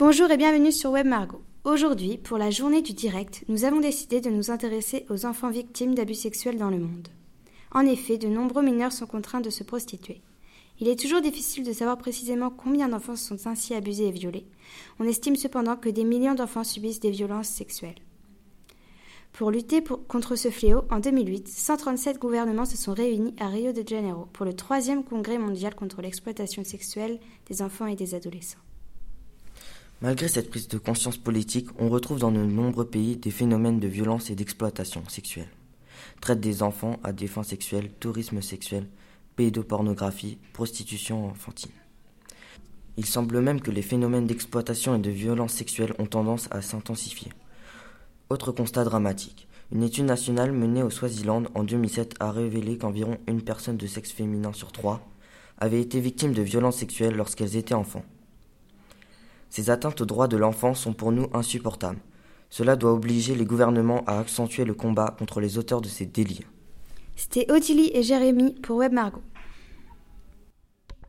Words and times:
Bonjour 0.00 0.30
et 0.30 0.38
bienvenue 0.38 0.72
sur 0.72 0.92
Web 0.92 1.06
Margot. 1.06 1.42
Aujourd'hui, 1.62 2.16
pour 2.16 2.38
la 2.38 2.50
journée 2.50 2.80
du 2.80 2.94
direct, 2.94 3.44
nous 3.48 3.64
avons 3.64 3.80
décidé 3.80 4.22
de 4.22 4.30
nous 4.30 4.50
intéresser 4.50 5.04
aux 5.10 5.26
enfants 5.26 5.50
victimes 5.50 5.94
d'abus 5.94 6.14
sexuels 6.14 6.56
dans 6.56 6.70
le 6.70 6.78
monde. 6.78 7.08
En 7.70 7.84
effet, 7.84 8.16
de 8.16 8.26
nombreux 8.26 8.62
mineurs 8.62 8.92
sont 8.92 9.04
contraints 9.04 9.42
de 9.42 9.50
se 9.50 9.62
prostituer. 9.62 10.22
Il 10.80 10.88
est 10.88 10.98
toujours 10.98 11.20
difficile 11.20 11.64
de 11.64 11.74
savoir 11.74 11.98
précisément 11.98 12.48
combien 12.48 12.88
d'enfants 12.88 13.14
sont 13.14 13.46
ainsi 13.46 13.74
abusés 13.74 14.08
et 14.08 14.10
violés. 14.10 14.46
On 15.00 15.04
estime 15.04 15.36
cependant 15.36 15.76
que 15.76 15.90
des 15.90 16.04
millions 16.04 16.34
d'enfants 16.34 16.64
subissent 16.64 17.00
des 17.00 17.10
violences 17.10 17.48
sexuelles. 17.48 18.00
Pour 19.34 19.50
lutter 19.50 19.84
contre 20.08 20.34
ce 20.34 20.48
fléau, 20.48 20.84
en 20.90 21.00
2008, 21.00 21.46
137 21.46 22.18
gouvernements 22.18 22.64
se 22.64 22.78
sont 22.78 22.94
réunis 22.94 23.34
à 23.38 23.48
Rio 23.48 23.74
de 23.74 23.86
Janeiro 23.86 24.28
pour 24.32 24.46
le 24.46 24.54
troisième 24.54 25.04
congrès 25.04 25.36
mondial 25.36 25.74
contre 25.74 26.00
l'exploitation 26.00 26.64
sexuelle 26.64 27.20
des 27.50 27.60
enfants 27.60 27.86
et 27.86 27.96
des 27.96 28.14
adolescents. 28.14 28.60
Malgré 30.02 30.28
cette 30.28 30.48
prise 30.48 30.68
de 30.68 30.78
conscience 30.78 31.18
politique, 31.18 31.68
on 31.78 31.90
retrouve 31.90 32.20
dans 32.20 32.32
de 32.32 32.38
nombreux 32.38 32.86
pays 32.86 33.18
des 33.18 33.30
phénomènes 33.30 33.80
de 33.80 33.86
violence 33.86 34.30
et 34.30 34.34
d'exploitation 34.34 35.02
sexuelle. 35.08 35.50
Traite 36.22 36.40
des 36.40 36.62
enfants 36.62 36.98
à 37.04 37.12
des 37.12 37.26
fins 37.26 37.42
sexuelles, 37.42 37.90
tourisme 38.00 38.40
sexuel, 38.40 38.86
pédopornographie, 39.36 40.38
prostitution 40.54 41.26
enfantine. 41.26 41.72
Il 42.96 43.04
semble 43.04 43.40
même 43.42 43.60
que 43.60 43.70
les 43.70 43.82
phénomènes 43.82 44.26
d'exploitation 44.26 44.94
et 44.94 45.00
de 45.00 45.10
violence 45.10 45.52
sexuelle 45.52 45.94
ont 45.98 46.06
tendance 46.06 46.48
à 46.50 46.62
s'intensifier. 46.62 47.32
Autre 48.30 48.52
constat 48.52 48.84
dramatique. 48.84 49.48
Une 49.70 49.82
étude 49.82 50.06
nationale 50.06 50.52
menée 50.52 50.82
au 50.82 50.88
Swaziland 50.88 51.44
en 51.54 51.62
2007 51.62 52.14
a 52.20 52.32
révélé 52.32 52.78
qu'environ 52.78 53.18
une 53.26 53.42
personne 53.42 53.76
de 53.76 53.86
sexe 53.86 54.12
féminin 54.12 54.54
sur 54.54 54.72
trois 54.72 55.06
avait 55.58 55.82
été 55.82 56.00
victime 56.00 56.32
de 56.32 56.40
violences 56.40 56.78
sexuelles 56.78 57.16
lorsqu'elles 57.16 57.56
étaient 57.56 57.74
enfants. 57.74 58.04
Ces 59.50 59.68
atteintes 59.68 60.00
aux 60.00 60.06
droits 60.06 60.28
de 60.28 60.36
l'enfant 60.36 60.74
sont 60.74 60.92
pour 60.92 61.12
nous 61.12 61.26
insupportables. 61.34 62.00
Cela 62.48 62.76
doit 62.76 62.92
obliger 62.92 63.34
les 63.34 63.44
gouvernements 63.44 64.04
à 64.06 64.18
accentuer 64.18 64.64
le 64.64 64.74
combat 64.74 65.14
contre 65.18 65.40
les 65.40 65.58
auteurs 65.58 65.80
de 65.80 65.88
ces 65.88 66.06
délits. 66.06 66.44
C'était 67.16 67.50
Odile 67.52 67.90
et 67.92 68.02
Jérémy 68.02 68.54
pour 68.54 68.76
Web 68.76 68.92
Margot. 68.92 69.22